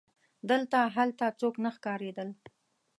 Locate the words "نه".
1.63-1.69